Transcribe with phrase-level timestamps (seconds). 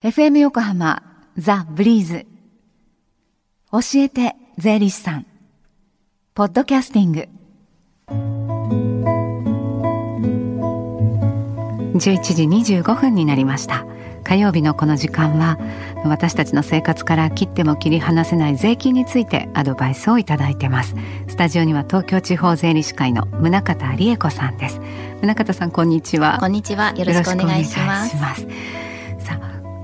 [0.00, 1.02] FM 横浜
[1.36, 2.24] ザ・ブリーズ。
[3.72, 5.26] 教えて税理士さん。
[6.34, 7.28] ポッドキャスティング。
[11.98, 13.86] 11時25分になりました。
[14.22, 15.58] 火曜日のこの時間は
[16.04, 20.94] 私たちの生活から切っても切り離せない税金についてアドバイスをいただいてます。
[21.26, 24.80] スタジオには東京地方税理士会の宗方理恵子さんです。
[25.22, 26.38] 宗方さんこんにちは。
[26.38, 26.94] こんにちは。
[26.96, 28.46] よろしくお願いします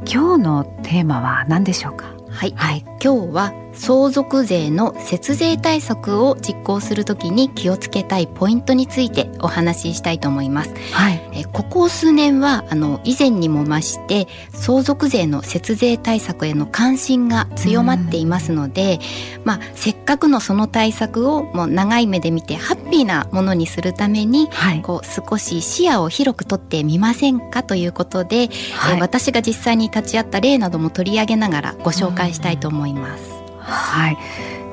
[0.06, 2.06] 今日のテーマは何でしょうか？
[2.28, 10.74] はい、はい、今日は相続税の節税対策を実行するときに気をつけたいポイントについてお話ししたいと思います。
[10.92, 19.00] はい、えここ数年はあの以前にも増して相続税の節税対策への関心が強まっていますので、
[19.44, 33.43] まあせっかくのその対策をもう長い目で見てハッピーなものにするために、はい、こう少し視野を広くとってみませんかということで、はい、え私が実際に立ち会った例なども取り上げながらご紹介したいと思います。
[33.64, 34.18] はい、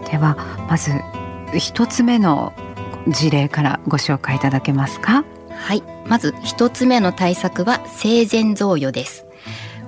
[0.10, 0.38] では
[0.70, 0.92] まず
[1.58, 2.54] 一つ目の
[3.08, 5.24] 事例からご紹介いただけますか？
[5.50, 5.84] はい。
[6.08, 9.26] まず一つ目の対策は生前贈与です。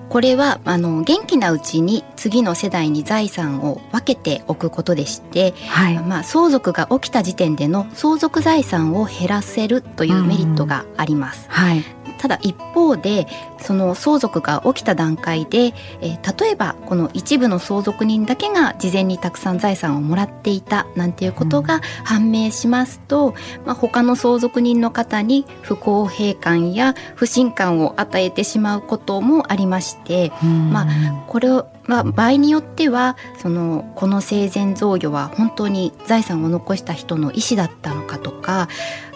[0.09, 11.47] これはあの元気なうちに次の世代に財産を分けておくことでして、はい、まあ、相続が起きた時点での相続財産を減らせるというメリットがあります。
[11.49, 11.83] はい、
[12.23, 13.27] ただ一方で
[13.59, 30.87] その相続が起きた段階で、えー、例えばこの一部の相続人だけが事前にたくさん財産をもらっていたなんていうことが判明しますと、うん、まあ、他の相続人の方に不公平感や不信感を与えてしまうこともありまして、うん、まあ、
[31.27, 38.69] これをまあ、場合によってはそのこの生前贈与は本当に財産を残した人の意思だったのかとか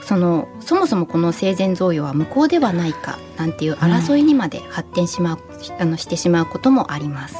[0.08, 7.36] そのそもそもこの生前贈与は無効ではないかなんていう争いにまで発展しまう、うん、あのしてしまうこともあります。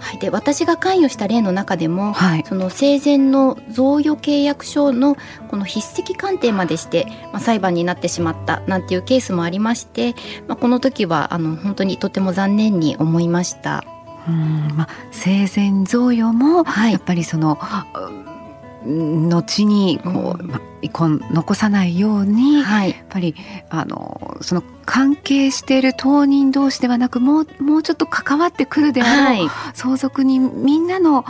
[0.00, 5.16] はい、で私が関与した例の中でも、はい、その生前の贈与契約書の
[5.48, 10.14] この筆跡鑑定までして、まあ、裁判になってしまったなんていうケースもありまして、
[10.48, 13.84] まあ、この時はあの本当にとても残念に思いました。
[14.26, 14.74] うん。
[14.74, 17.86] まあ、生前贈与もやっぱりその、は
[18.30, 18.33] い
[18.84, 20.60] 後にこう、うん、ま
[21.30, 23.34] 残さないように、はい、やっぱり
[23.70, 31.24] あのその関係している当人同士ではなくもうもうちょっと関わってくるであろう、はい、相続人みんなの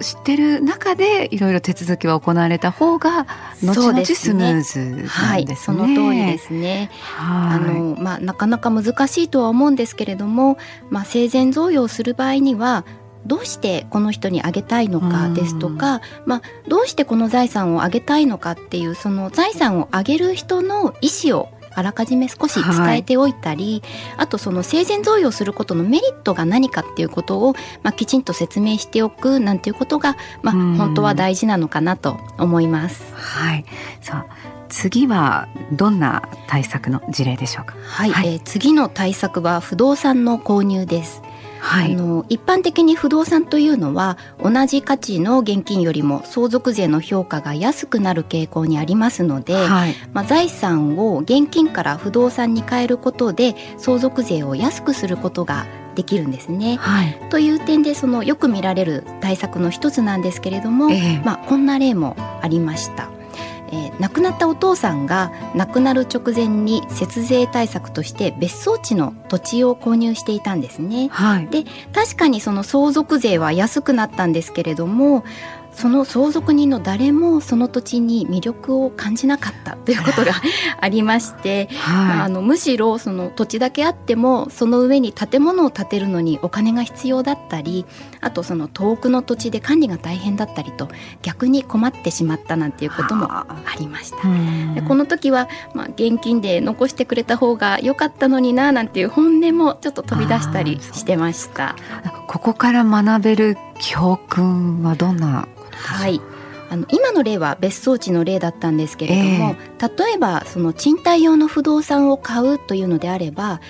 [0.00, 3.26] 知ってる中でいろいろ手続きは行われた方が
[3.64, 5.06] 後々スムーズなんですね。
[5.06, 6.90] はい、その通りですね。
[7.18, 10.58] あのまあなかなか難しいとは思うんですけれども、
[10.90, 12.84] まあ生前贈与をする場合には
[13.26, 33.02] どうしてこの人にあげたいのかですとか、まあ、どうしてこの財産をあげたいのかっていうその財産をあげる人の意思をあらかじめ少し伝えておいたり、はい、あとその生前贈与することのメリットが何かっていうことを、まあ、きちんと説明しておくなんていうことが、まあ、本当は大事なのかなと思います。
[33.14, 33.64] はい、
[34.02, 34.34] さあ
[34.68, 37.74] 次はどんな対策の事例でしょうか？
[37.86, 41.22] はい、はい、えー、次の対策は不動産の購入です。
[41.62, 56.76] はい、あの一般的に不動産というのは同じ価値の現金よりも相続税の評価が安くなる傾向にありますので、はい、まあ、財産を現金から不動産に変えることで相続税を安くすることができるんですね。
[56.76, 63.08] はい、という点でそのよく見られる対策の一つなんですけれども、えー、まあ、こんな例もありました。
[63.72, 71.08] えー、亡くなったお父さんが亡くなる直前に節税対策として別荘地の土地を購入していたんですね。
[71.10, 75.24] はい、で確かにその相続税は安くなったんですけれども
[75.74, 80.32] その相続人の誰もその土地に魅力を感じなかったということが
[80.80, 87.86] ありまして、はい、あのむしろその土地だけあってもその上に建物を建てるのにお金が必要だったり
[88.22, 90.88] あとその遠くの土地で管理が大変だったりと
[91.20, 93.46] 逆に困ってしまったなんていうこともあ。
[93.78, 94.16] りました。
[94.74, 101.76] でこの時は、まあ、現金で残してくれた方が良かったのにななんていう本音もちょっと飛び出したりしてました。
[102.28, 106.20] ここから学べる教訓はどんなはい。
[106.70, 113.60] あの今の例は別荘地の例だったんですけれども、えー、例えばその賃貸用の不動産を買うというのであれば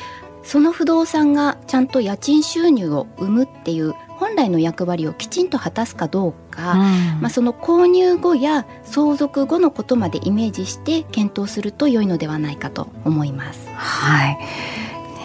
[0.44, 13.68] その不動産がちゃんと家賃収入を生むっていう本来の役割をきちんと果たすかどうか、うん、まあ、その購入後や相続後のことまでイメージして検討すると良いのではないかと思います。
[13.74, 14.38] はい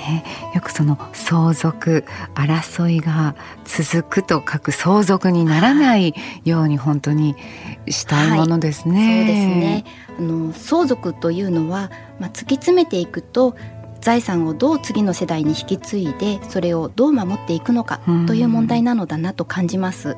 [0.07, 0.23] ね、
[0.55, 3.35] よくその相続争いが
[3.65, 7.35] 続くと書く相続にならないように本当に
[7.89, 8.99] したいものですね。
[8.99, 9.85] はい、そうですね
[10.19, 13.55] あの相続というのは、まあ、突き詰めていくと
[13.99, 20.17] 財産をどう次の世代に引き継いでそれをどう守っていくのかという問題なのだなと感じます。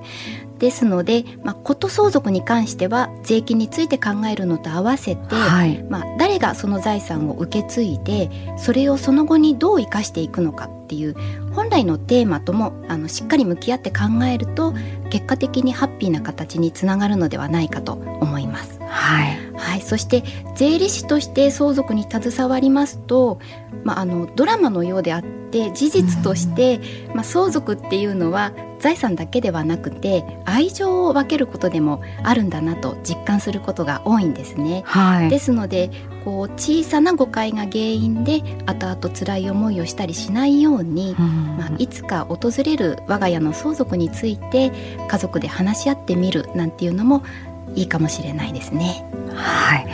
[0.59, 11.15] ですので、まあ、こと相続に関しては税金について考えるのと合わせて、はい、まあ、誰がその財産を受け継いでそれをその後にどう生かしていくのかっていう
[11.53, 14.73] 本来のテーマともあのしっかり向き合って考えると
[15.09, 18.38] 結果的にハッピーな形につながるのではないかと思います。
[18.99, 20.23] はい、はい、そして
[20.55, 23.39] 税理士として相続に携わりますと、
[23.83, 26.79] まあ、あのドラマのようであって事実として、
[27.15, 34.83] まあ、相続っていうのは財産だけではなくて愛情を分けることでもあるんだなと実感することが多いんですね。
[34.85, 35.91] はい、ですので
[36.23, 44.71] こう小さな誤解が原因で後々辛い思いをしたりしないように、まあ、いつか訪れる我が家の相続について
[45.07, 47.23] 家族で話し合ってみるなんていうのも
[47.75, 49.06] いいかもしれないですね。
[49.33, 49.88] はい、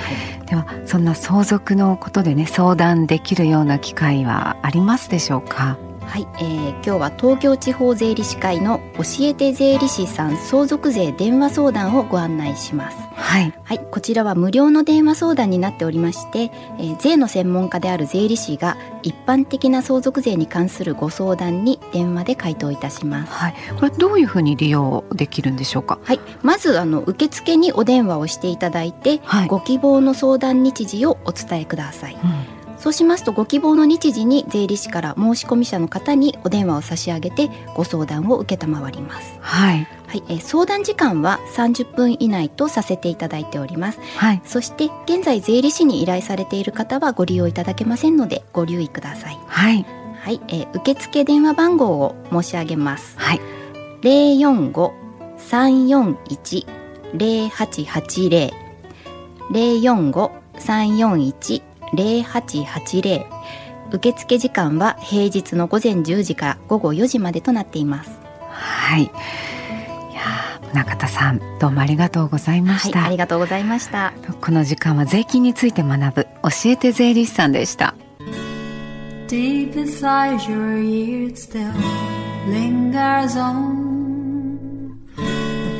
[0.47, 5.77] ではそんな相続のことでね相談できるような機会はありますでしょうか？
[6.07, 12.97] はい、えー、今日は東京地方税理士会の教えて税理士さん相続税電話相談をご案内します。
[13.15, 23.33] はい、はい、こちらは無料の電話相談になっておりまして、えー、税の専門家である税理士が一般的な相続税に関するご相談に電話で回答いたします。
[23.33, 25.99] はい、これどういうふうに利用できるんでしょうか？
[26.03, 32.13] はい、まずあの受付にお電話をしていただいて、はい、ご希望の相談日時をお伝えください。
[32.13, 32.54] うん
[32.85, 38.57] そうしますとご希望の日時に税理士から申込者の方にお電話を差し上げてご相談を承
[38.91, 39.39] ります。
[39.41, 39.87] はい。
[40.05, 43.99] はい、え相談時間は30分以内とさせていただいております。
[44.17, 44.41] はい。
[44.45, 49.39] そして現在税理士に依頼されている方はご利用いただけませんのでご留意ください。
[49.47, 49.83] はい。
[50.19, 53.17] はい、え受付電話番号を申し上げます。
[53.17, 53.41] はい。
[54.03, 54.93] 零四五
[55.37, 56.67] 三四一
[57.15, 58.53] 零八八零
[59.49, 61.63] 零四五三四一
[61.95, 63.25] 0880
[63.91, 68.19] 受付時間は平日の午前10時から午後4時までとなっています。
[68.49, 69.03] はい。
[69.03, 69.05] い
[70.13, 74.13] や中田さんどうもありがとうございました、はい、ありがとうございました。
[74.41, 77.95] この時間は税金について学ぶ教えて税理士さんでした。
[79.27, 81.71] Deep inside your ears still
[82.47, 83.74] lingers on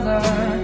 [0.00, 0.61] another.